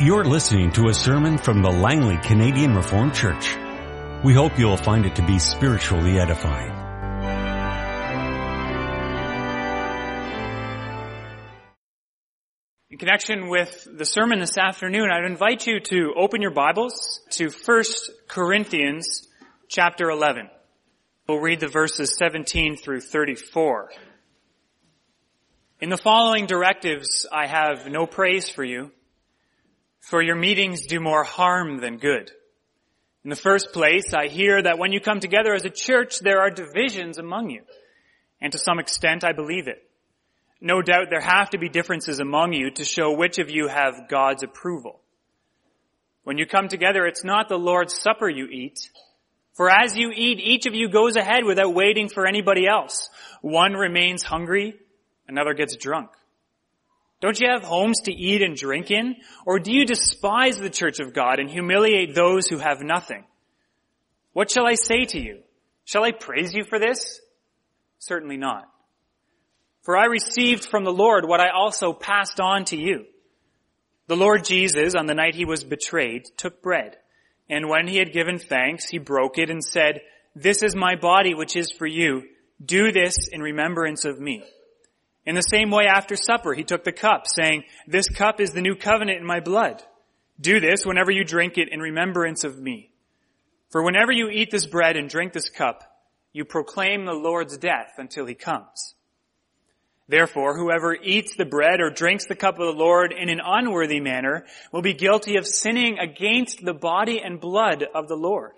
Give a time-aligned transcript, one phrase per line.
[0.00, 3.56] You're listening to a sermon from the Langley Canadian Reformed Church.
[4.24, 6.72] We hope you'll find it to be spiritually edifying.
[12.90, 17.50] In connection with the sermon this afternoon, I'd invite you to open your Bibles to
[17.50, 17.84] 1
[18.26, 19.28] Corinthians
[19.68, 20.50] chapter 11.
[21.28, 23.90] We'll read the verses 17 through 34.
[25.80, 28.90] In the following directives, I have no praise for you,
[30.08, 32.30] for your meetings do more harm than good.
[33.24, 36.40] In the first place, I hear that when you come together as a church, there
[36.40, 37.62] are divisions among you.
[38.40, 39.82] And to some extent, I believe it.
[40.60, 44.08] No doubt there have to be differences among you to show which of you have
[44.08, 45.00] God's approval.
[46.24, 48.90] When you come together, it's not the Lord's Supper you eat.
[49.54, 53.08] For as you eat, each of you goes ahead without waiting for anybody else.
[53.40, 54.74] One remains hungry,
[55.28, 56.10] another gets drunk.
[57.20, 59.16] Don't you have homes to eat and drink in?
[59.46, 63.24] Or do you despise the church of God and humiliate those who have nothing?
[64.32, 65.40] What shall I say to you?
[65.84, 67.20] Shall I praise you for this?
[67.98, 68.68] Certainly not.
[69.82, 73.04] For I received from the Lord what I also passed on to you.
[74.06, 76.96] The Lord Jesus, on the night he was betrayed, took bread,
[77.48, 80.00] and when he had given thanks, he broke it and said,
[80.34, 82.24] This is my body which is for you.
[82.64, 84.44] Do this in remembrance of me.
[85.26, 88.60] In the same way, after supper, he took the cup, saying, This cup is the
[88.60, 89.82] new covenant in my blood.
[90.40, 92.90] Do this whenever you drink it in remembrance of me.
[93.70, 95.82] For whenever you eat this bread and drink this cup,
[96.32, 98.94] you proclaim the Lord's death until he comes.
[100.06, 104.00] Therefore, whoever eats the bread or drinks the cup of the Lord in an unworthy
[104.00, 108.52] manner will be guilty of sinning against the body and blood of the Lord.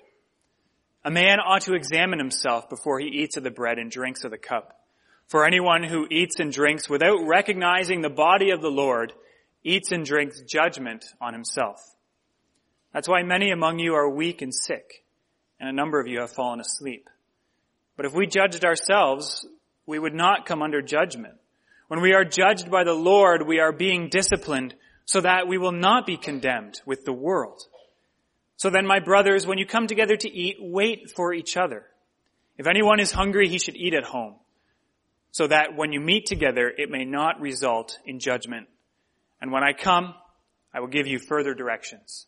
[1.05, 4.33] A man ought to examine himself before he eats of the bread and drinks of
[4.33, 4.77] the cup.
[5.29, 9.13] For anyone who eats and drinks without recognizing the body of the Lord
[9.65, 11.81] eats and drinks judgment on himself.
[12.93, 15.05] That's why many among you are weak and sick,
[15.59, 17.11] and a number of you have fallen asleep.
[17.97, 19.45] But if we judged ourselves,
[19.85, 21.35] we would not come under judgment.
[21.89, 24.75] When we are judged by the Lord, we are being disciplined
[25.07, 27.63] so that we will not be condemned with the world.
[28.57, 31.85] So then, my brothers, when you come together to eat, wait for each other.
[32.59, 34.37] If anyone is hungry, he should eat at home
[35.37, 38.69] so that when you meet together, it may not result in judgment.
[39.39, 40.15] And when I come,
[40.73, 42.27] I will give you further directions.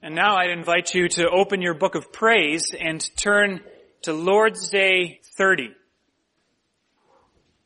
[0.00, 3.60] And now I'd invite you to open your book of praise and turn
[4.04, 5.74] to Lord's Day 30.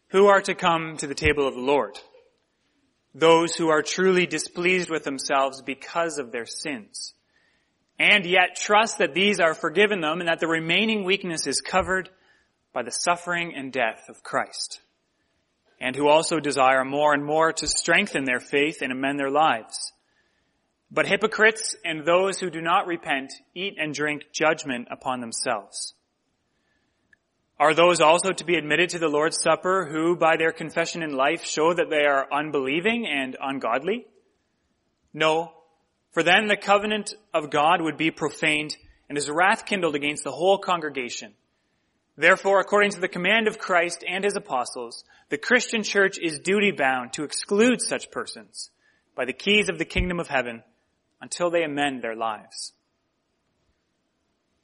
[0.09, 1.97] Who are to come to the table of the Lord?
[3.15, 7.15] Those who are truly displeased with themselves because of their sins.
[8.01, 12.11] And yet trust that these are forgiven them and that the remaining weakness is covered
[12.75, 14.81] by the suffering and death of Christ,
[15.81, 19.93] and who also desire more and more to strengthen their faith and amend their lives.
[20.91, 25.95] But hypocrites and those who do not repent eat and drink judgment upon themselves.
[27.59, 31.17] Are those also to be admitted to the Lord's Supper who, by their confession in
[31.17, 34.07] life, show that they are unbelieving and ungodly?
[35.13, 35.53] No,
[36.13, 38.77] for then the covenant of God would be profaned
[39.09, 41.35] and his wrath kindled against the whole congregation.
[42.17, 46.71] Therefore, according to the command of Christ and his apostles, the Christian church is duty
[46.71, 48.71] bound to exclude such persons
[49.17, 50.63] by the keys of the kingdom of heaven
[51.21, 52.73] until they amend their lives.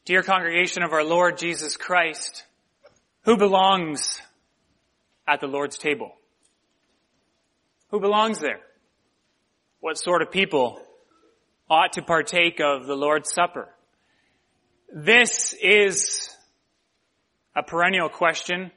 [0.05, 2.45] Dear congregation of our Lord Jesus Christ,
[3.25, 4.21] who belongs
[5.27, 6.13] at the Lord's table?
[7.91, 8.61] Who belongs there?
[9.81, 10.81] What sort of people
[11.69, 13.69] ought to partake of the Lord's Supper?
[14.93, 16.29] This is
[17.55, 18.71] a perennial question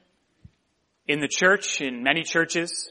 [1.06, 2.90] in the church, in many churches.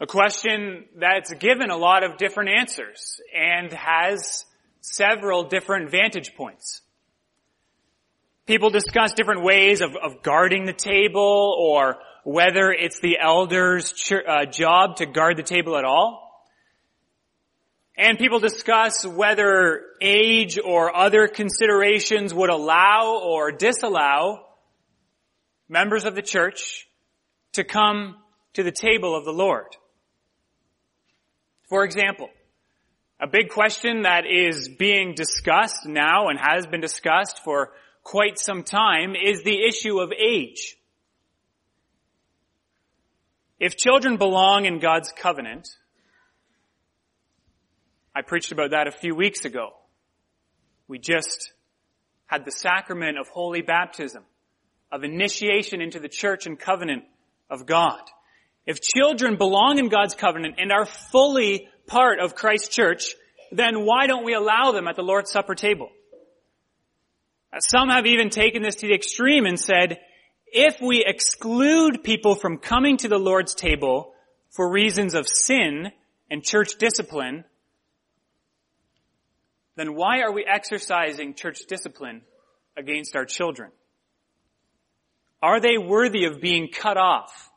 [0.00, 4.44] A question that's given a lot of different answers and has
[4.80, 6.82] several different vantage points.
[8.46, 14.12] People discuss different ways of, of guarding the table or whether it's the elder's ch-
[14.12, 16.18] uh, job to guard the table at all.
[17.96, 24.46] And people discuss whether age or other considerations would allow or disallow
[25.72, 26.86] members of the church
[27.52, 28.16] to come
[28.52, 29.74] to the table of the Lord.
[31.70, 32.28] For example,
[33.18, 37.70] a big question that is being discussed now and has been discussed for
[38.02, 40.76] quite some time is the issue of age.
[43.58, 45.68] If children belong in God's covenant,
[48.14, 49.70] I preached about that a few weeks ago.
[50.86, 51.50] We just
[52.26, 54.24] had the sacrament of holy baptism
[54.92, 57.04] of initiation into the church and covenant
[57.48, 58.02] of God.
[58.66, 63.14] If children belong in God's covenant and are fully part of Christ's church,
[63.50, 65.88] then why don't we allow them at the Lord's Supper table?
[67.52, 69.98] Uh, some have even taken this to the extreme and said,
[70.46, 74.12] if we exclude people from coming to the Lord's table
[74.50, 75.90] for reasons of sin
[76.30, 77.44] and church discipline,
[79.76, 82.20] then why are we exercising church discipline
[82.76, 83.70] against our children?
[85.42, 87.50] Are they worthy of being cut off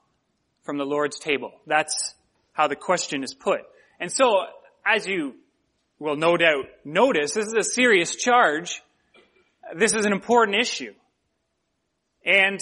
[0.63, 1.51] from the Lord's table?
[1.67, 2.15] That's
[2.51, 3.61] how the question is put.
[3.99, 4.45] And so,
[4.85, 5.35] as you
[5.99, 8.81] will no doubt notice, this is a serious charge.
[9.75, 10.93] This is an important issue.
[12.25, 12.59] And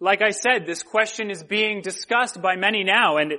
[0.00, 3.34] like I said, this question is being discussed by many now, and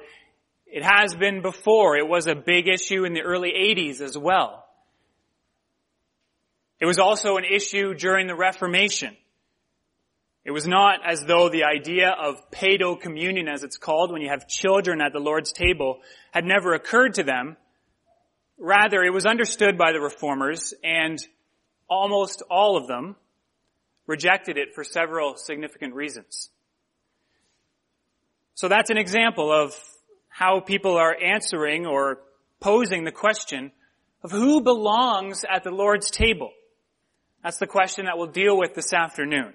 [0.65, 1.97] it has been before.
[1.97, 4.65] It was a big issue in the early 80s as well.
[6.79, 9.17] It was also an issue during the Reformation.
[10.49, 14.29] It was not as though the idea of pedo communion, as it's called, when you
[14.29, 15.99] have children at the Lord's table,
[16.31, 17.55] had never occurred to them.
[18.57, 21.19] Rather, it was understood by the reformers, and
[21.87, 23.15] almost all of them
[24.07, 26.49] rejected it for several significant reasons.
[28.55, 29.75] So that's an example of
[30.29, 32.21] how people are answering or
[32.59, 33.71] posing the question
[34.23, 36.49] of who belongs at the Lord's table.
[37.43, 39.53] That's the question that we'll deal with this afternoon.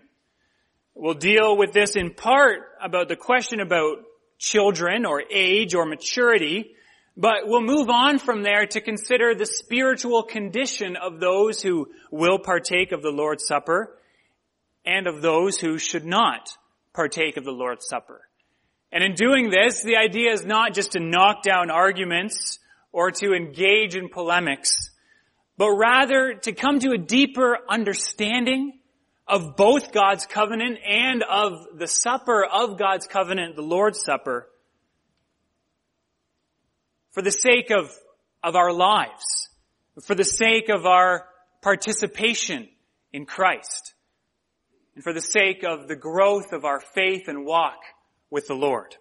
[0.97, 3.99] We'll deal with this in part about the question about
[4.39, 6.77] children or age or maturity,
[7.17, 12.39] but we'll move on from there to consider the spiritual condition of those who will
[12.39, 13.99] partake of the Lord's Supper
[14.87, 16.49] and of those who should not
[16.93, 18.21] partake of the Lord's Supper.
[18.93, 22.61] And in doing this, the idea is not just to knock down arguments
[22.93, 24.93] or to engage in polemics,
[25.57, 28.79] but rather to come to a deeper understanding
[29.27, 34.49] of both God's covenant and of the supper of God's covenant, the Lord's Supper,
[37.13, 37.91] for the sake of,
[38.43, 39.49] of our lives,
[40.03, 41.27] for the sake of our
[41.63, 42.69] participation
[43.13, 43.95] in Christ,
[44.95, 47.79] and for the sake of the growth of our faith and walk
[48.31, 48.97] with the Lord.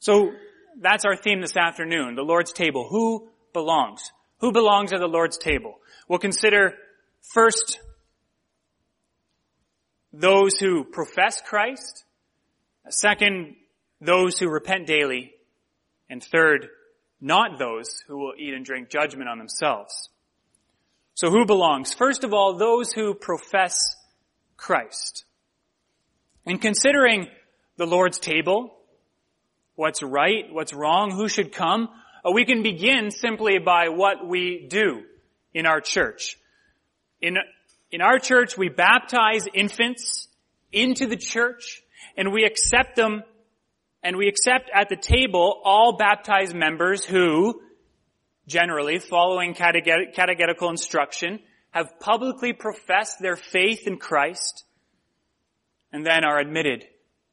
[0.00, 0.32] So
[0.80, 2.86] that's our theme this afternoon, the Lord's table.
[2.90, 4.12] Who belongs?
[4.40, 5.78] Who belongs at the Lord's table?
[6.08, 6.74] We'll consider
[7.32, 7.80] first
[10.18, 12.04] those who profess Christ.
[12.88, 13.54] Second,
[14.00, 15.32] those who repent daily.
[16.10, 16.68] And third,
[17.20, 20.08] not those who will eat and drink judgment on themselves.
[21.14, 21.94] So who belongs?
[21.94, 23.96] First of all, those who profess
[24.56, 25.24] Christ.
[26.46, 27.28] In considering
[27.76, 28.74] the Lord's table,
[29.74, 31.88] what's right, what's wrong, who should come,
[32.24, 35.02] uh, we can begin simply by what we do
[35.54, 36.36] in our church.
[37.20, 37.36] In,
[37.90, 40.28] in our church, we baptize infants
[40.72, 41.82] into the church
[42.16, 43.22] and we accept them
[44.02, 47.60] and we accept at the table all baptized members who,
[48.46, 51.40] generally following catechetical instruction,
[51.70, 54.64] have publicly professed their faith in Christ
[55.92, 56.84] and then are admitted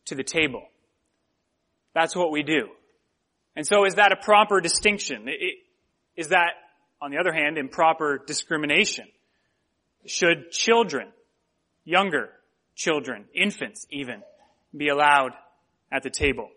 [0.05, 0.63] to the table.
[1.93, 2.69] That's what we do.
[3.55, 5.27] And so is that a proper distinction?
[6.15, 6.53] Is that,
[7.01, 9.07] on the other hand, improper discrimination?
[10.05, 11.07] Should children,
[11.83, 12.29] younger
[12.75, 14.21] children, infants even,
[14.75, 15.31] be allowed
[15.91, 16.49] at the table?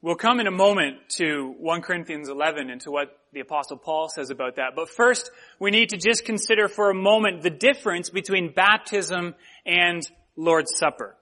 [0.00, 4.08] We'll come in a moment to 1 Corinthians 11 and to what the apostle Paul
[4.08, 4.72] says about that.
[4.74, 10.02] But first, we need to just consider for a moment the difference between baptism and
[10.36, 11.16] Lord's Supper.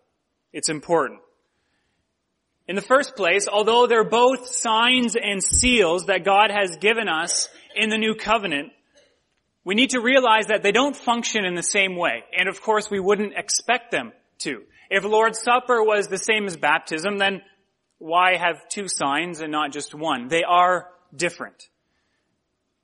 [0.53, 1.21] It's important.
[2.67, 7.49] In the first place, although they're both signs and seals that God has given us
[7.77, 8.73] in the new covenant,
[9.65, 12.25] we need to realize that they don't function in the same way.
[12.37, 14.63] And of course, we wouldn't expect them to.
[14.91, 17.43] If Lord's Supper was the same as baptism, then
[17.99, 20.29] why have two signs and not just one?
[20.29, 21.69] They are different.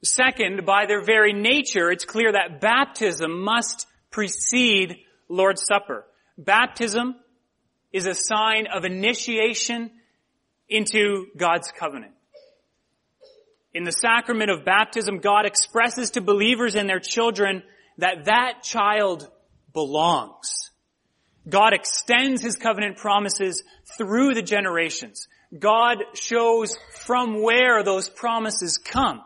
[0.05, 6.05] Second, by their very nature, it's clear that baptism must precede Lord's Supper.
[6.39, 7.17] Baptism
[7.93, 9.91] is a sign of initiation
[10.69, 12.13] into God's covenant.
[13.77, 17.63] In the sacrament of baptism, God expresses to believers and their children
[17.99, 19.29] that that child
[19.75, 20.71] belongs.
[21.47, 23.63] God extends His covenant promises
[23.99, 25.29] through the generations.
[25.59, 29.21] God shows from where those promises come.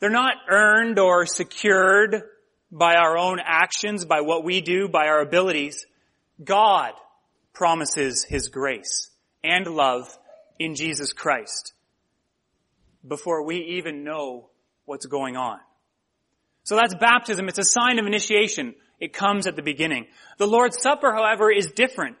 [0.00, 2.22] They're not earned or secured
[2.72, 5.84] by our own actions, by what we do, by our abilities.
[6.42, 6.94] God
[7.52, 9.10] promises His grace
[9.42, 10.08] and love
[10.58, 11.73] in Jesus Christ
[13.06, 14.50] before we even know
[14.84, 15.58] what's going on.
[16.62, 17.48] So that's baptism.
[17.48, 18.74] It's a sign of initiation.
[19.00, 20.06] It comes at the beginning.
[20.38, 22.16] The Lord's Supper, however, is different.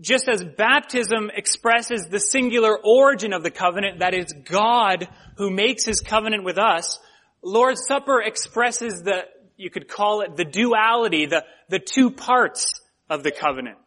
[0.00, 5.84] just as baptism expresses the singular origin of the covenant, that is God who makes
[5.84, 6.98] his covenant with us,
[7.42, 9.24] Lord's Supper expresses the,
[9.56, 13.78] you could call it the duality, the, the two parts of the covenant.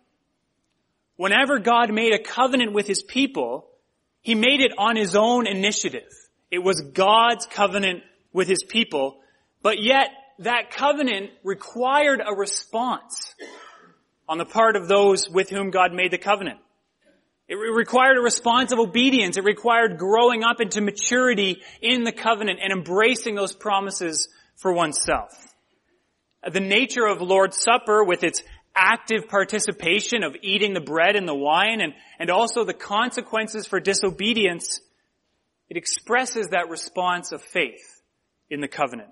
[1.16, 3.68] Whenever God made a covenant with his people,
[4.22, 6.12] he made it on his own initiative.
[6.54, 9.18] It was God's covenant with his people,
[9.64, 13.34] but yet that covenant required a response
[14.30, 16.60] on the part of those with whom God made the covenant.
[17.48, 19.36] It required a response of obedience.
[19.38, 25.32] It required growing up into maturity in the covenant and embracing those promises for oneself.
[26.48, 28.44] The nature of Lord's Supper with its
[28.76, 33.80] active participation of eating the bread and the wine and, and also the consequences for
[33.80, 34.80] disobedience,
[35.74, 38.00] it expresses that response of faith
[38.48, 39.10] in the covenant.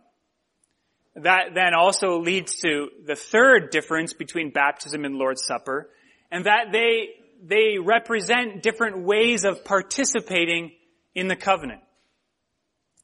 [1.15, 5.89] That then also leads to the third difference between baptism and Lord's Supper,
[6.29, 7.09] and that they,
[7.43, 10.73] they represent different ways of participating
[11.15, 11.81] in the covenant.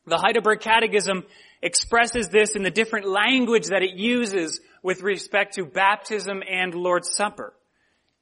[0.05, 1.23] The Heidelberg Catechism
[1.63, 7.09] expresses this in the different language that it uses with respect to baptism and Lord's
[7.15, 7.55] Supper.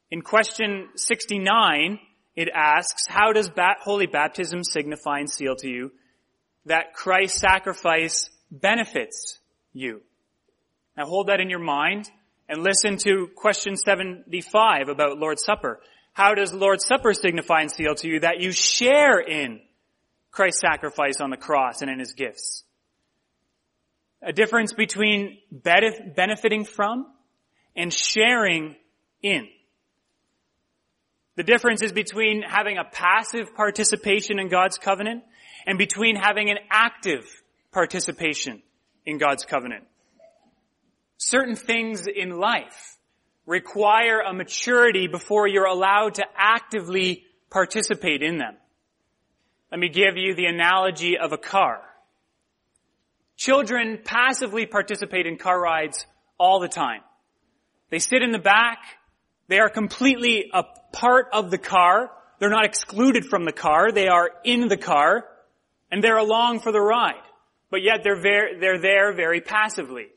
[0.10, 2.00] In question 69,
[2.36, 3.50] it asks, how does
[3.82, 5.92] holy baptism signify and seal to you
[6.66, 9.40] that Christ's sacrifice benefits
[9.74, 10.02] you.
[10.98, 12.10] Now hold that in your mind
[12.48, 15.82] and listen to question 75 about Lord's Supper.
[16.14, 19.60] How does Lord's Supper signify and seal to you that you share in
[20.32, 22.64] Christ's sacrifice on the cross and in his gifts?
[24.22, 27.08] A difference between benefiting from
[27.76, 28.76] and sharing
[29.22, 29.48] in.
[31.36, 35.24] The difference is between having a passive participation in God's covenant
[35.66, 37.26] and between having an active
[37.72, 38.62] participation
[39.06, 39.84] in God's covenant.
[41.18, 42.98] Certain things in life
[43.46, 48.56] require a maturity before you're allowed to actively participate in them.
[49.72, 51.82] Let me give you the analogy of a car.
[53.36, 56.06] Children passively participate in car rides
[56.38, 57.02] all the time.
[57.90, 58.80] They sit in the back.
[59.48, 62.12] They are completely a part of the car.
[62.40, 63.92] They're not excluded from the car.
[63.92, 65.26] They are in the car
[65.92, 67.22] and they're along for the ride
[67.76, 68.22] but yet they're,
[68.60, 70.08] they're there very passively.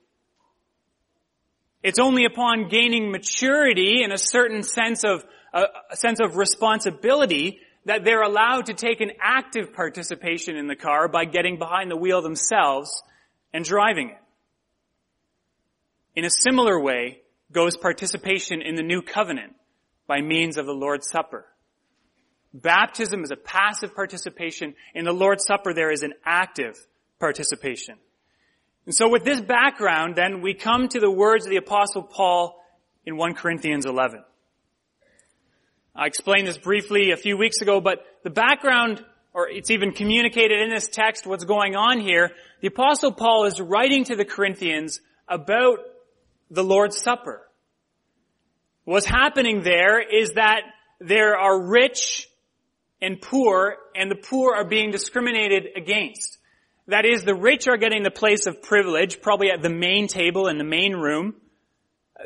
[1.82, 7.58] It's only upon gaining maturity and a certain sense of, a, a sense of responsibility
[7.85, 11.97] that they're allowed to take an active participation in the car by getting behind the
[11.97, 13.02] wheel themselves
[13.52, 14.18] and driving it.
[16.14, 19.55] In a similar way goes participation in the new covenant
[20.07, 21.47] by means of the Lord's Supper.
[22.52, 24.75] Baptism is a passive participation.
[24.95, 26.75] In the Lord's Supper there is an active
[27.19, 27.97] participation.
[28.87, 32.59] And so with this background, then we come to the words of the apostle Paul
[33.05, 34.25] in 1 Corinthians 11.
[35.95, 40.62] I explained this briefly a few weeks ago, but the background, or it's even communicated
[40.62, 45.00] in this text what's going on here, the apostle Paul is writing to the Corinthians
[45.28, 45.81] about
[46.50, 47.43] the Lord's Supper.
[48.85, 50.62] What's happening there is that
[51.00, 52.28] there are rich
[53.00, 56.38] and poor, and the poor are being discriminated against.
[56.88, 60.49] That is, the rich are getting the place of privilege, probably at the main table
[60.49, 61.35] in the main room.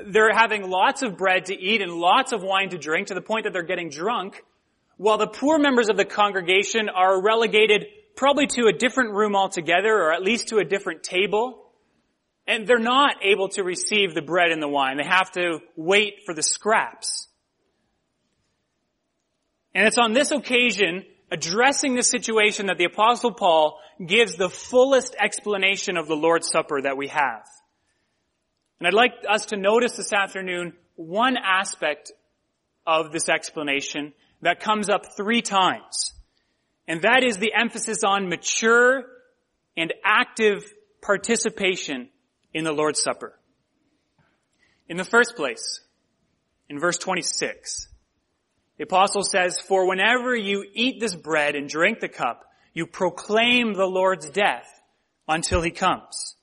[0.06, 3.20] They're having lots of bread to eat and lots of wine to drink to the
[3.20, 4.42] point that they're getting drunk,
[4.96, 9.92] while the poor members of the congregation are relegated probably to a different room altogether,
[9.92, 11.61] or at least to a different table.
[12.46, 14.96] And they're not able to receive the bread and the wine.
[14.96, 17.28] They have to wait for the scraps.
[19.74, 25.14] And it's on this occasion addressing the situation that the apostle Paul gives the fullest
[25.18, 27.46] explanation of the Lord's Supper that we have.
[28.78, 32.12] And I'd like us to notice this afternoon one aspect
[32.86, 36.12] of this explanation that comes up three times.
[36.86, 39.04] And that is the emphasis on mature
[39.76, 40.64] and active
[41.00, 42.08] participation
[42.54, 43.38] in the Lord's Supper.
[44.88, 45.80] In the first place,
[46.68, 47.88] in verse 26,
[48.76, 52.44] the apostle says, For whenever you eat this bread and drink the cup,
[52.74, 54.68] you proclaim the Lord's death
[55.28, 56.36] until he comes.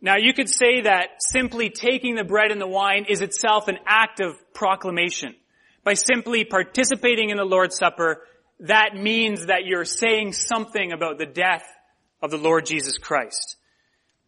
[0.00, 3.78] Now you could say that simply taking the bread and the wine is itself an
[3.86, 5.34] act of proclamation.
[5.82, 8.22] By simply participating in the Lord's Supper,
[8.60, 11.64] that means that you're saying something about the death
[12.22, 13.56] of the Lord Jesus Christ.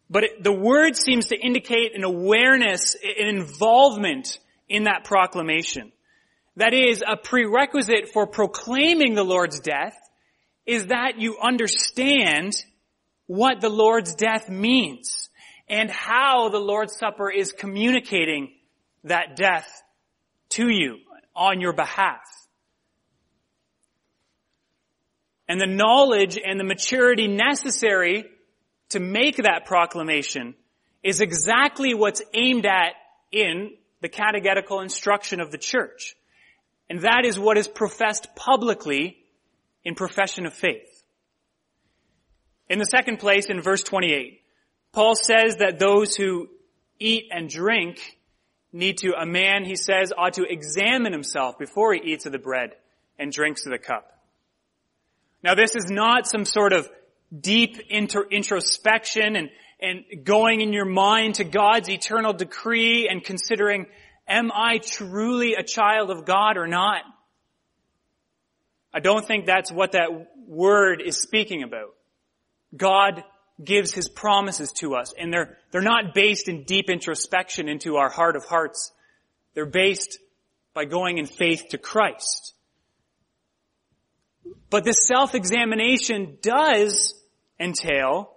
[0.09, 5.91] But it, the word seems to indicate an awareness, an involvement in that proclamation.
[6.55, 9.97] That is, a prerequisite for proclaiming the Lord's death
[10.65, 12.53] is that you understand
[13.27, 15.29] what the Lord's death means
[15.69, 18.53] and how the Lord's Supper is communicating
[19.03, 19.67] that death
[20.49, 20.97] to you
[21.35, 22.21] on your behalf.
[25.47, 28.25] And the knowledge and the maturity necessary
[28.89, 30.55] to make that proclamation
[31.03, 32.93] is exactly what's aimed at
[33.31, 36.15] in the catechetical instruction of the church.
[36.89, 39.17] And that is what is professed publicly
[39.83, 41.03] in profession of faith.
[42.69, 44.41] In the second place, in verse 28,
[44.91, 46.49] Paul says that those who
[46.99, 48.17] eat and drink
[48.73, 52.39] need to, a man, he says, ought to examine himself before he eats of the
[52.39, 52.71] bread
[53.17, 54.11] and drinks of the cup.
[55.43, 56.89] Now this is not some sort of
[57.37, 63.85] deep inter- introspection and, and going in your mind to God's eternal decree and considering,
[64.27, 67.01] am I truly a child of God or not?
[68.93, 70.09] I don't think that's what that
[70.47, 71.93] word is speaking about.
[72.75, 73.23] God
[73.63, 78.09] gives his promises to us and they're, they're not based in deep introspection into our
[78.09, 78.91] heart of hearts.
[79.53, 80.19] They're based
[80.73, 82.53] by going in faith to Christ.
[84.69, 87.13] But this self-examination does
[87.59, 88.33] entail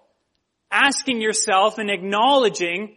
[0.71, 2.97] asking yourself and acknowledging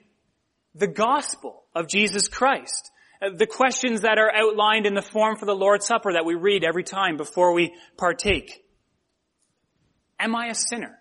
[0.76, 2.92] the gospel of Jesus Christ.
[3.22, 6.36] Uh, the questions that are outlined in the form for the Lord's Supper that we
[6.36, 8.64] read every time before we partake.
[10.20, 11.00] Am I a sinner?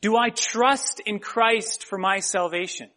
[0.00, 2.90] Do I trust in Christ for my salvation?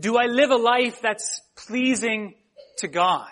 [0.00, 2.34] Do I live a life that's pleasing
[2.78, 3.28] to God?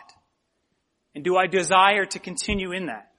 [1.18, 3.10] And do I desire to continue in that?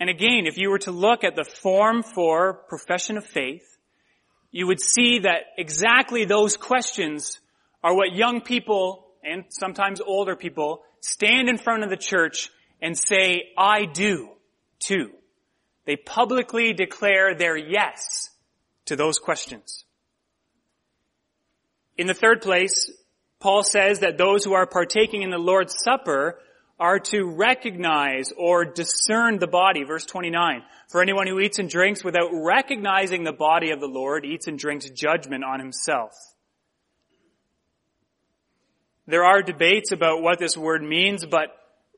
[0.00, 3.76] And again, if you were to look at the form for profession of faith,
[4.50, 7.38] you would see that exactly those questions
[7.84, 12.48] are what young people and sometimes older people stand in front of the church
[12.80, 14.30] and say, I do
[14.78, 15.10] too.
[15.84, 18.30] They publicly declare their yes
[18.86, 19.84] to those questions.
[21.98, 22.90] In the third place,
[23.38, 26.38] Paul says that those who are partaking in the Lord's Supper
[26.78, 29.84] are to recognize or discern the body.
[29.84, 30.62] Verse 29.
[30.88, 34.58] For anyone who eats and drinks without recognizing the body of the Lord eats and
[34.58, 36.12] drinks judgment on himself.
[39.06, 41.48] There are debates about what this word means, but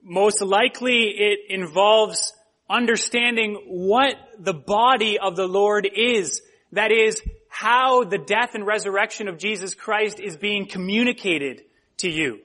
[0.02, 2.32] most likely it involves
[2.68, 6.42] understanding what the body of the Lord is.
[6.72, 7.22] That is,
[7.60, 11.62] how the death and resurrection of Jesus Christ is being communicated
[11.96, 12.38] to you.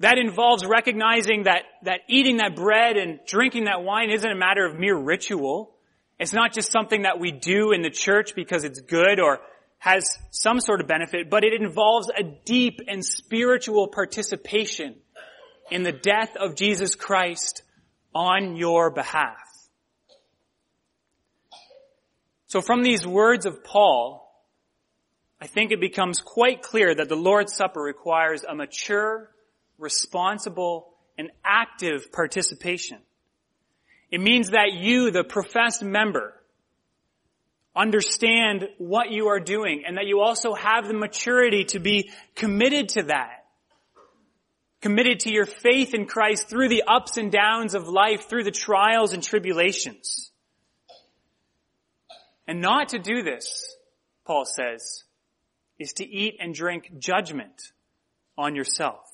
[0.00, 4.66] That involves recognizing that, that eating that bread and drinking that wine isn't a matter
[4.66, 5.74] of mere ritual.
[6.18, 9.38] It's not just something that we do in the church because it's good or
[9.78, 14.96] has some sort of benefit, but it involves a deep and spiritual participation
[15.70, 17.62] in the death of Jesus Christ
[18.14, 19.47] on your behalf.
[22.48, 24.24] So from these words of Paul,
[25.40, 29.30] I think it becomes quite clear that the Lord's Supper requires a mature
[29.78, 32.98] responsible, and active participation.
[34.10, 36.34] It means that you, the professed member,
[37.74, 42.90] understand what you are doing and that you also have the maturity to be committed
[42.90, 43.44] to that.
[44.80, 48.52] Committed to your faith in Christ through the ups and downs of life, through the
[48.52, 50.30] trials and tribulations.
[52.48, 53.76] And not to do this,
[54.24, 55.04] Paul says,
[55.78, 57.72] is to eat and drink judgment
[58.38, 59.04] on yourself.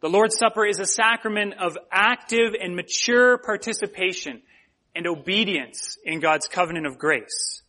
[0.00, 4.40] The Lord's Supper is a sacrament of active and mature participation
[4.94, 7.62] and obedience in God's covenant of grace.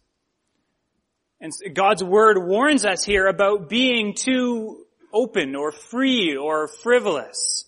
[1.42, 7.66] And God's word warns us here about being too open or free or frivolous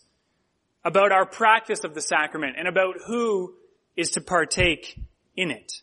[0.84, 3.56] about our practice of the sacrament and about who
[3.95, 5.00] is to partake
[5.36, 5.82] in it.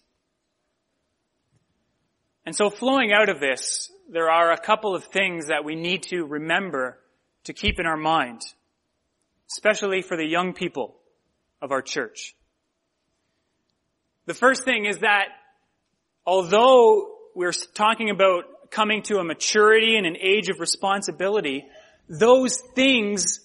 [2.44, 6.04] And so flowing out of this, there are a couple of things that we need
[6.04, 6.98] to remember
[7.44, 8.42] to keep in our mind
[9.52, 10.94] especially for the young people
[11.60, 12.34] of our church.
[14.26, 15.26] The first thing is that
[16.24, 21.66] although we're talking about coming to a maturity and an age of responsibility,
[22.08, 23.40] those things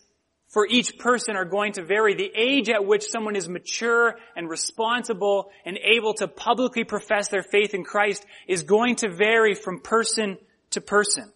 [0.50, 2.16] for each person are going to vary.
[2.16, 7.44] The age at which someone is mature and responsible and able to publicly profess their
[7.44, 10.38] faith in Christ is going to vary from person
[10.72, 11.32] to person.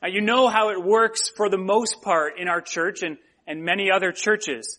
[0.00, 3.64] Now you know how it works for the most part in our church and and
[3.64, 4.78] many other churches.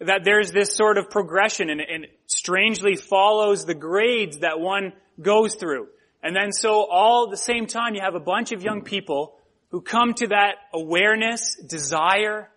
[0.00, 5.54] That there's this sort of progression and, and strangely follows the grades that one goes
[5.54, 5.88] through.
[6.22, 9.36] And then so all at the same time you have a bunch of young people
[9.70, 12.48] who come to that awareness, desire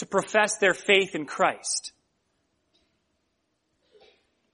[0.00, 1.92] to profess their faith in Christ.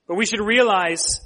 [0.06, 1.20] But we should realize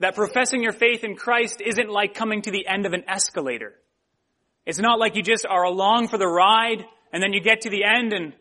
[0.00, 3.74] that professing your faith in Christ isn't like coming to the end of an escalator.
[4.64, 7.70] It's not like you just are along for the ride and then you get to
[7.70, 8.32] the end and,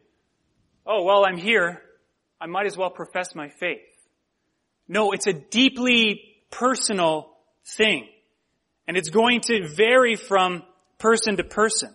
[0.86, 1.82] oh, well, I'm here.
[2.40, 3.82] I might as well profess my faith.
[4.88, 7.30] No, it's a deeply personal
[7.66, 8.08] thing.
[8.88, 10.64] And it's going to vary from
[10.98, 11.94] person to person.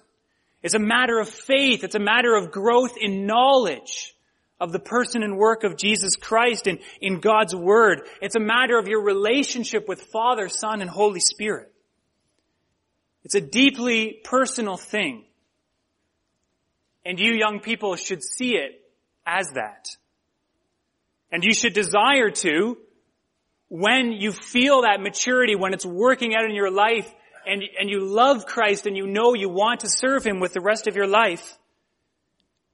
[0.62, 1.85] It's a matter of faith.
[1.85, 4.14] It's a matter of growth in knowledge
[4.61, 8.03] of the person and work of Jesus Christ and in God's Word.
[8.20, 11.73] It's a matter of your relationship with Father, Son, and Holy Spirit.
[13.25, 15.25] It's a deeply personal thing.
[17.05, 18.83] And you young people should see it
[19.27, 19.88] as that.
[21.33, 22.77] And you should desire to,
[23.68, 27.11] when you feel that maturity, when it's working out in your life,
[27.46, 30.61] and, and you love Christ and you know you want to serve Him with the
[30.61, 31.59] rest of your life,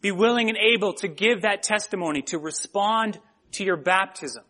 [0.00, 3.18] be willing and able to give that testimony, to respond
[3.52, 4.44] to your baptism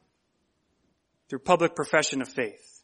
[1.29, 2.83] through public profession of faith.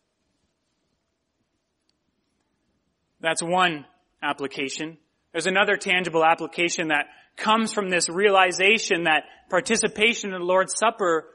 [3.20, 3.86] That's one
[4.22, 4.98] application.
[5.32, 11.26] There's another tangible application that comes from this realization that participation in the Lord's Supper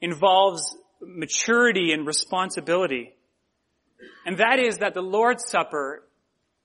[0.00, 3.14] involves maturity and responsibility.
[4.26, 6.06] And that is that the Lord's Supper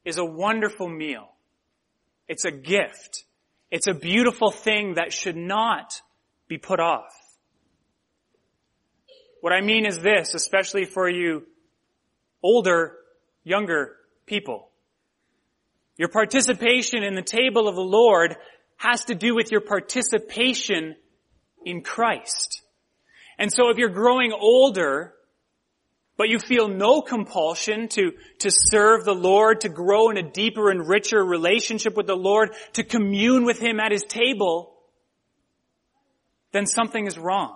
[0.05, 1.29] is a wonderful meal.
[2.27, 3.23] It's a gift.
[3.71, 6.01] It's a beautiful thing that should not
[6.47, 7.13] be put off.
[9.41, 11.43] What I mean is this, especially for you
[12.41, 12.93] older,
[13.43, 13.95] younger
[14.25, 14.69] people.
[15.97, 18.35] Your participation in the table of the Lord
[18.77, 20.95] has to do with your participation
[21.65, 22.61] in Christ.
[23.37, 25.13] And so if you're growing older,
[26.17, 30.71] but you feel no compulsion to, to serve the Lord, to grow in a deeper
[30.71, 34.73] and richer relationship with the Lord, to commune with Him at His table,
[36.51, 37.55] then something is wrong.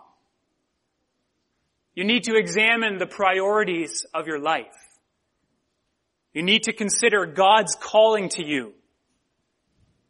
[1.96, 4.78] You need to examine the priorities of your life.
[6.34, 8.74] You need to consider God's calling to you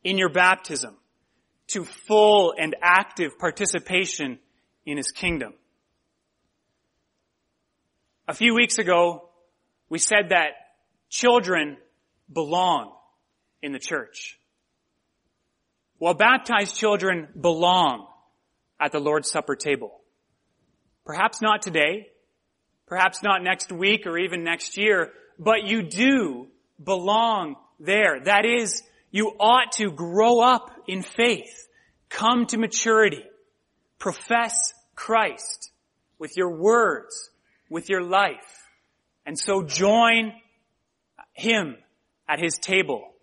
[0.04, 0.96] in your baptism
[1.68, 4.40] to full and active participation
[4.86, 5.54] in His kingdom.
[8.32, 9.28] A few weeks ago,
[9.90, 10.52] we said that
[11.10, 11.76] children
[12.32, 12.94] belong
[13.62, 14.40] in the church.
[16.00, 18.08] Well, baptized children belong
[18.80, 20.00] at the Lord's Supper table.
[21.06, 22.08] Perhaps not today,
[22.88, 26.48] perhaps not next week or even next year, but you do
[26.82, 28.22] belong there.
[28.24, 31.68] That is, you ought to grow up in faith,
[32.08, 33.26] come to maturity,
[34.00, 35.70] profess Christ
[36.18, 37.31] with your words,
[37.72, 38.68] with your life.
[39.26, 40.34] And so join
[41.34, 41.78] Him
[42.28, 43.14] at His table,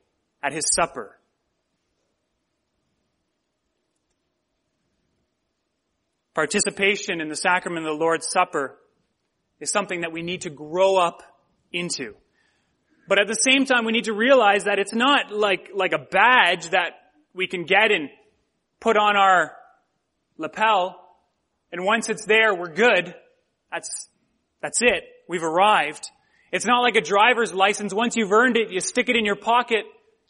[0.43, 1.17] at His supper.
[6.35, 8.79] Participation in the sacrament of the Lord's Supper
[9.61, 11.23] is something that we need to grow up
[11.73, 12.15] into.
[13.09, 15.99] But at the same time, we need to realize that it's not like, like a
[15.99, 16.93] badge that
[17.35, 18.09] we can get and
[18.81, 19.57] put on our
[20.37, 20.97] lapel,
[21.73, 23.15] and once it's there, we're good.
[23.73, 24.09] That's,
[24.61, 25.05] that's it.
[25.29, 26.11] We've arrived.
[26.53, 27.93] It's not like a driver's license.
[27.93, 29.85] Once you've earned it, you stick it in your pocket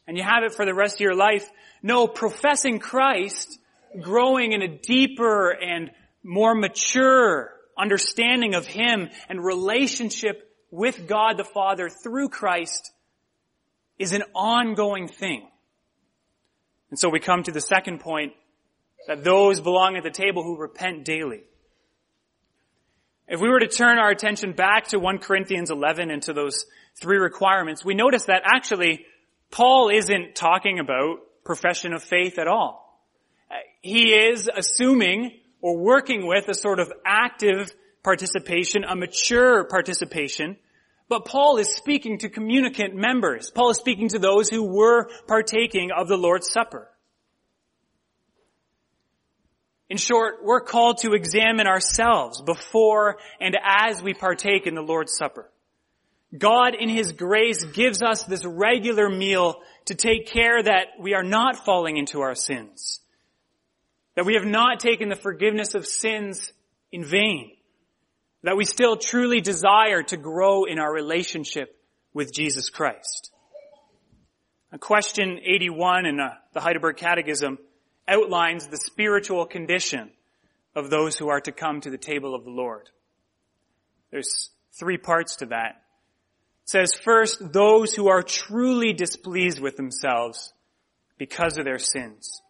[0.06, 1.48] and you have it for the rest of your life.
[1.82, 3.58] No, professing Christ,
[4.00, 5.90] growing in a deeper and
[6.24, 12.92] more mature understanding of Him and relationship with God the Father through Christ
[13.98, 15.48] is an ongoing thing.
[16.90, 18.32] And so we come to the second point
[19.06, 21.42] that those belong at the table who repent daily.
[23.28, 26.64] If we were to turn our attention back to 1 Corinthians 11 and to those
[26.98, 29.04] three requirements, we notice that actually
[29.50, 33.02] Paul isn't talking about profession of faith at all.
[33.82, 37.70] He is assuming or working with a sort of active
[38.02, 40.56] participation, a mature participation,
[41.10, 43.50] but Paul is speaking to communicant members.
[43.50, 46.88] Paul is speaking to those who were partaking of the Lord's Supper.
[49.90, 55.16] In short, we're called to examine ourselves before and as we partake in the Lord's
[55.16, 55.51] Supper.
[56.37, 61.22] God in His grace gives us this regular meal to take care that we are
[61.22, 63.01] not falling into our sins.
[64.14, 66.53] That we have not taken the forgiveness of sins
[66.92, 67.53] in vain.
[68.42, 71.74] That we still truly desire to grow in our relationship
[72.12, 73.31] with Jesus Christ.
[74.70, 77.59] A question 81 in uh, the Heidelberg Catechism
[78.08, 80.10] outlines the spiritual condition
[80.74, 82.88] of those who are to come to the table of the Lord.
[84.10, 85.82] There's three parts to that.
[86.64, 90.52] It says first, those who are truly displeased with themselves
[91.18, 92.40] because of their sins.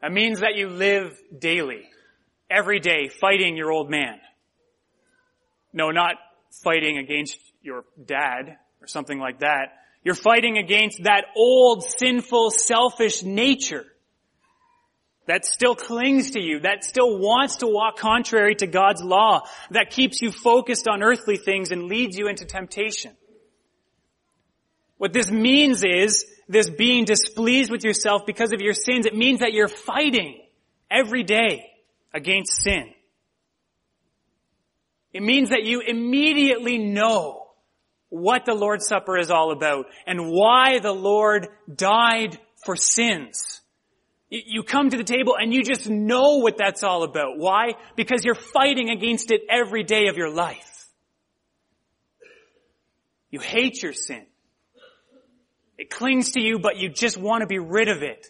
[0.00, 1.82] That means that you live daily,
[2.50, 4.18] every day, fighting your old man.
[5.72, 6.16] No, not
[6.64, 9.81] fighting against your dad or something like that.
[10.04, 13.86] You're fighting against that old sinful selfish nature
[15.26, 19.90] that still clings to you, that still wants to walk contrary to God's law, that
[19.90, 23.12] keeps you focused on earthly things and leads you into temptation.
[24.98, 29.06] What this means is this being displeased with yourself because of your sins.
[29.06, 30.40] It means that you're fighting
[30.90, 31.70] every day
[32.12, 32.92] against sin.
[35.12, 37.41] It means that you immediately know
[38.12, 43.62] what the Lord's Supper is all about and why the Lord died for sins.
[44.28, 47.38] You come to the table and you just know what that's all about.
[47.38, 47.72] Why?
[47.96, 50.86] Because you're fighting against it every day of your life.
[53.30, 54.26] You hate your sin.
[55.78, 58.26] It clings to you, but you just want to be rid of it.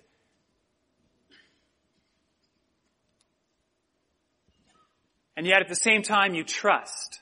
[5.36, 7.20] And yet at the same time you trust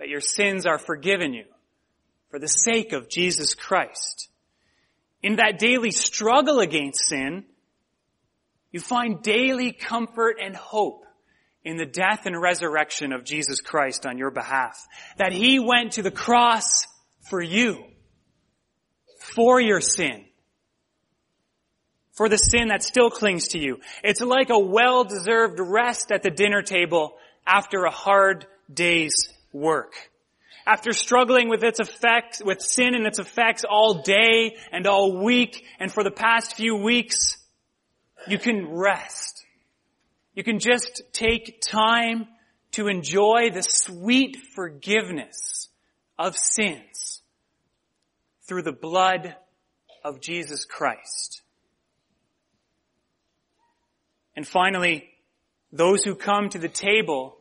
[0.00, 1.44] that your sins are forgiven you
[2.30, 4.28] for the sake of Jesus Christ.
[5.22, 7.44] In that daily struggle against sin,
[8.70, 11.04] you find daily comfort and hope
[11.64, 14.86] in the death and resurrection of Jesus Christ on your behalf.
[15.16, 16.86] That He went to the cross
[17.28, 17.84] for you,
[19.18, 20.24] for your sin,
[22.12, 23.78] for the sin that still clings to you.
[24.04, 29.14] It's like a well-deserved rest at the dinner table after a hard day's
[29.52, 29.94] work.
[30.68, 35.64] After struggling with its effects, with sin and its effects all day and all week
[35.80, 37.38] and for the past few weeks,
[38.26, 39.46] you can rest.
[40.34, 42.26] You can just take time
[42.72, 45.70] to enjoy the sweet forgiveness
[46.18, 47.22] of sins
[48.42, 49.36] through the blood
[50.04, 51.40] of Jesus Christ.
[54.36, 55.08] And finally,
[55.72, 57.38] those who come to the table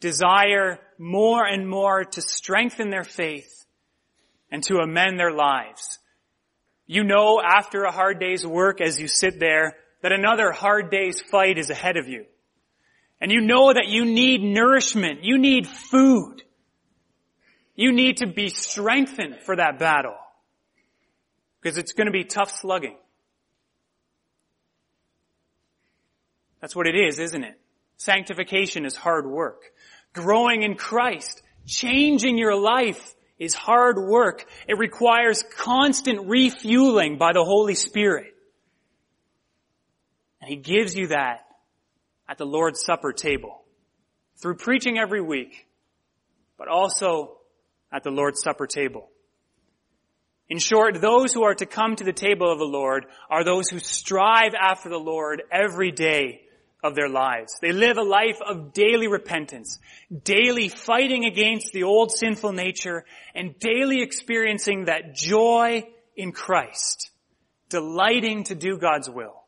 [0.00, 3.64] desire more and more to strengthen their faith
[4.50, 5.98] and to amend their lives.
[6.86, 11.20] You know after a hard day's work as you sit there that another hard day's
[11.20, 12.26] fight is ahead of you.
[13.20, 15.24] And you know that you need nourishment.
[15.24, 16.42] You need food.
[17.74, 20.16] You need to be strengthened for that battle.
[21.60, 22.96] Because it's going to be tough slugging.
[26.60, 27.58] That's what it is, isn't it?
[27.96, 29.62] Sanctification is hard work.
[30.16, 34.46] Growing in Christ, changing your life is hard work.
[34.66, 38.34] It requires constant refueling by the Holy Spirit.
[40.40, 41.44] And He gives you that
[42.26, 43.62] at the Lord's Supper table
[44.40, 45.66] through preaching every week,
[46.56, 47.36] but also
[47.92, 49.10] at the Lord's Supper table.
[50.48, 53.68] In short, those who are to come to the table of the Lord are those
[53.68, 56.45] who strive after the Lord every day
[56.86, 57.58] of their lives.
[57.60, 59.78] They live a life of daily repentance,
[60.24, 67.10] daily fighting against the old sinful nature, and daily experiencing that joy in Christ,
[67.68, 69.42] delighting to do God's will.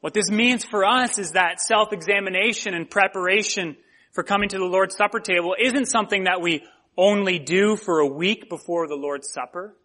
[0.00, 3.76] What this means for us is that self-examination and preparation
[4.12, 6.64] for coming to the Lord's Supper table isn't something that we
[6.96, 9.76] only do for a week before the Lord's Supper.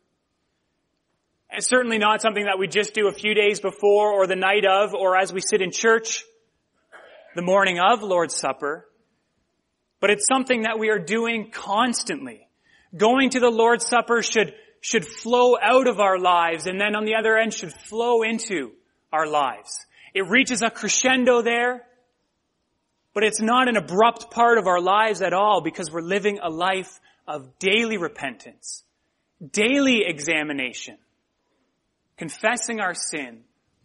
[1.52, 4.66] It's certainly not something that we just do a few days before or the night
[4.66, 6.24] of or as we sit in church
[7.36, 8.88] the morning of Lord's Supper.
[10.00, 12.48] But it's something that we are doing constantly.
[12.96, 17.06] Going to the Lord's Supper should, should flow out of our lives and then on
[17.06, 18.72] the other end should flow into
[19.12, 19.86] our lives.
[20.14, 21.86] It reaches a crescendo there,
[23.14, 26.50] but it's not an abrupt part of our lives at all because we're living a
[26.50, 28.84] life of daily repentance,
[29.52, 30.98] daily examination,
[32.18, 33.42] confessing our sin,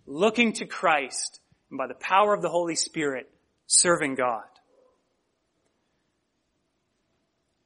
[0.07, 1.41] looking to Christ,
[1.71, 3.31] and by the power of the Holy Spirit,
[3.67, 4.45] serving God.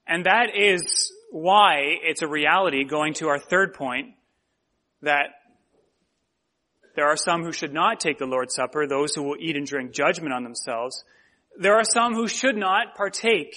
[0.06, 4.14] And that is why it's a reality going to our third point
[5.02, 5.26] that
[6.94, 9.66] there are some who should not take the Lord's Supper, those who will eat and
[9.66, 11.04] drink judgment on themselves.
[11.58, 13.56] There are some who should not partake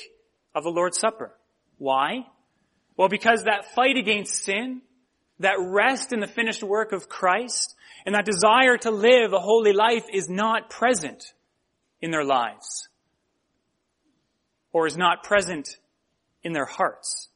[0.55, 1.35] of the Lord's Supper.
[1.77, 2.25] Why?
[2.95, 4.81] Well, because that fight against sin,
[5.39, 9.73] that rest in the finished work of Christ, and that desire to live a holy
[9.73, 11.33] life is not present
[12.01, 12.87] in their lives.
[14.71, 15.67] Or is not present
[16.43, 17.29] in their hearts.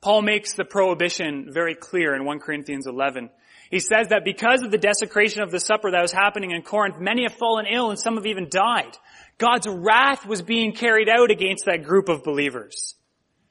[0.00, 3.30] Paul makes the prohibition very clear in 1 Corinthians 11.
[3.70, 6.98] He says that because of the desecration of the supper that was happening in Corinth,
[6.98, 8.96] many have fallen ill and some have even died.
[9.36, 12.94] God's wrath was being carried out against that group of believers.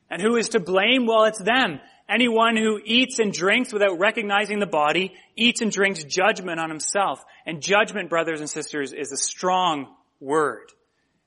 [0.10, 1.06] And who is to blame?
[1.06, 1.80] Well, it's them.
[2.10, 7.24] Anyone who eats and drinks without recognizing the body eats and drinks judgment on himself.
[7.46, 10.72] And judgment, brothers and sisters, is a strong word.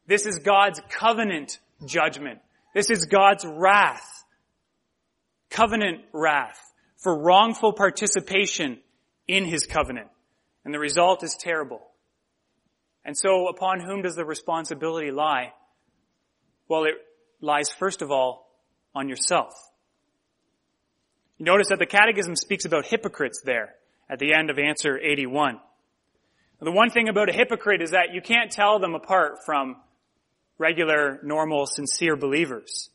[0.06, 2.40] This is God's covenant judgment
[2.74, 4.24] This is God's wrath,
[5.50, 6.60] covenant wrath,
[6.98, 8.78] for wrongful participation
[9.26, 10.08] in His covenant.
[10.64, 11.80] And the result is terrible.
[13.04, 15.52] And so upon whom does the responsibility lie?
[16.68, 16.94] Well, it
[17.40, 18.46] lies first of all
[18.94, 19.54] on yourself.
[21.40, 23.74] You notice that the Catechism speaks about hypocrites there
[24.10, 25.58] at the end of answer 81.
[26.60, 29.76] The one thing about a hypocrite is that you can't tell them apart from
[30.58, 32.90] regular, normal, sincere believers.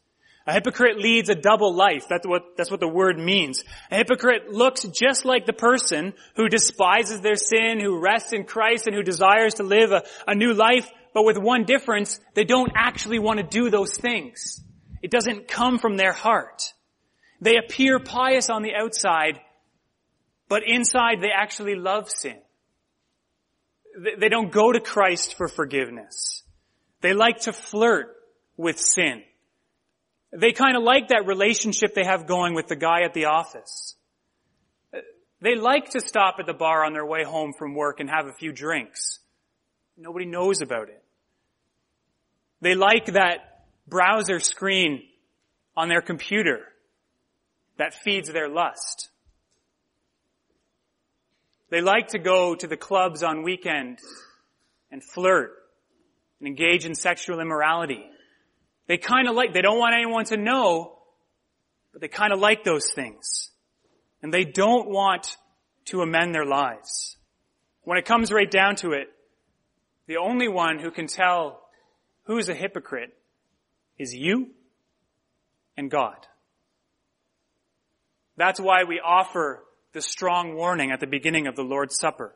[0.46, 2.06] A hypocrite leads a double life.
[2.08, 3.64] That's what, that's what the word means.
[3.90, 8.86] A hypocrite looks just like the person who despises their sin, who rests in Christ,
[8.86, 12.74] and who desires to live a, a new life, but with one difference, they don't
[12.76, 14.62] actually want to do those things.
[15.02, 16.62] It doesn't come from their heart.
[17.42, 19.40] They appear pious on the outside,
[20.48, 22.38] but inside they actually love sin.
[24.20, 26.44] They don't go to Christ for forgiveness.
[27.02, 28.16] They like to flirt
[28.58, 29.24] with sin.
[30.32, 33.96] They kind of like that relationship they have going with the guy at the office.
[35.42, 38.28] They like to stop at the bar on their way home from work and have
[38.28, 39.20] a few drinks.
[39.98, 41.04] Nobody knows about it.
[42.62, 45.04] They like that browser screen
[45.78, 46.64] on their computer
[47.78, 49.10] that feeds their lust.
[51.70, 54.00] They like to go to the clubs on weekend
[54.92, 55.52] and flirt
[56.40, 58.06] and engage in sexual immorality.
[58.88, 61.00] They kind of like, they don't want anyone to know,
[61.92, 63.50] but they kind of like those things.
[64.22, 65.38] And they don't want
[65.86, 67.18] to amend their lives.
[67.84, 69.08] When it comes right down to it,
[70.08, 71.68] the only one who can tell
[72.24, 73.14] who's a hypocrite
[73.98, 74.52] is you
[75.78, 76.28] and God.
[78.38, 82.36] That's why we offer the strong warning at the beginning of the Lord's Supper.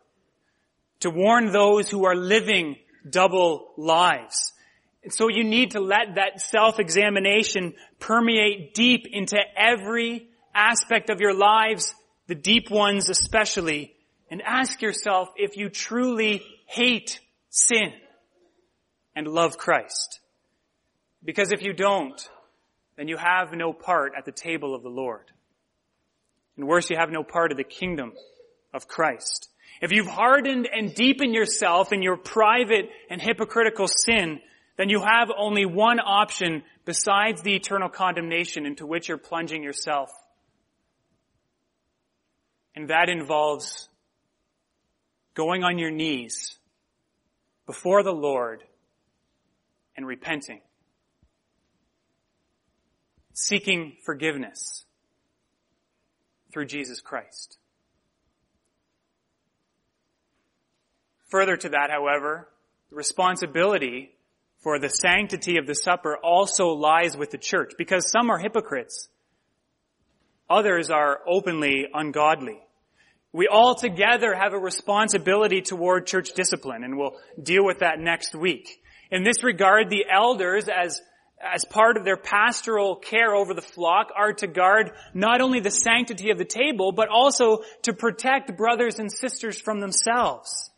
[1.02, 2.78] To warn those who are living
[3.10, 4.54] double lives.
[5.04, 11.34] And so you need to let that self-examination permeate deep into every aspect of your
[11.34, 11.94] lives,
[12.28, 13.94] the deep ones especially,
[14.30, 17.94] and ask yourself if you truly hate sin
[19.16, 20.20] and love Christ.
[21.24, 22.30] Because if you don't,
[22.98, 25.32] then you have no part at the table of the Lord.
[26.60, 28.12] And worse, you have no part of the kingdom
[28.74, 29.48] of Christ.
[29.82, 34.42] If you've hardened and deepened yourself in your private and hypocritical sin,
[34.76, 40.10] then you have only one option besides the eternal condemnation into which you're plunging yourself.
[42.76, 43.88] And that involves
[45.36, 46.58] going on your knees
[47.68, 48.66] before the Lord
[49.96, 50.60] and repenting.
[53.32, 54.84] Seeking forgiveness
[56.52, 57.58] through Jesus Christ.
[61.30, 62.50] Further to that, however,
[62.90, 64.12] the responsibility
[64.62, 69.08] for the sanctity of the supper also lies with the church because some are hypocrites.
[70.50, 72.60] Others are openly ungodly.
[73.32, 78.34] We all together have a responsibility toward church discipline and we'll deal with that next
[78.34, 78.82] week.
[79.12, 81.02] In this regard, the elders as
[81.42, 85.72] as part of their pastoral care over the flock are to guard not only the
[85.72, 90.70] sanctity of the table, but also to protect brothers and sisters from themselves.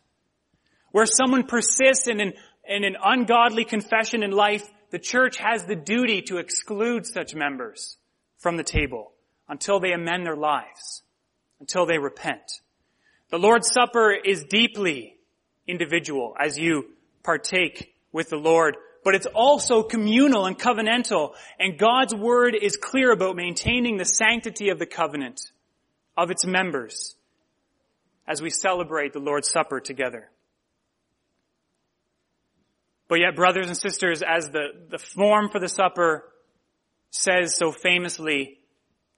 [0.92, 2.32] Where someone persists in an,
[2.68, 7.96] in an ungodly confession in life, the church has the duty to exclude such members
[8.38, 9.12] from the table
[9.48, 11.02] until they amend their lives,
[11.60, 12.60] until they repent.
[13.30, 15.16] The Lord's Supper is deeply
[15.66, 16.84] individual as you
[17.22, 21.34] partake with the Lord but it's also communal and covenantal.
[21.58, 25.40] And God's word is clear about maintaining the sanctity of the covenant
[26.16, 27.16] of its members
[28.26, 30.30] as we celebrate the Lord's Supper together.
[33.08, 36.24] But yet, brothers and sisters, as the, the form for the supper
[37.10, 38.58] says so famously,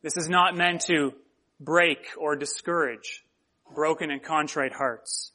[0.02, 1.12] this is not meant to
[1.60, 3.24] break or discourage
[3.72, 5.30] broken and contrite hearts.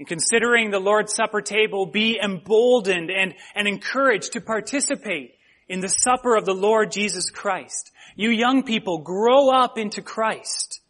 [0.00, 5.34] In considering the Lord's Supper table, be emboldened and, and encouraged to participate
[5.68, 7.92] in the supper of the Lord Jesus Christ.
[8.16, 10.80] You young people, grow up into Christ.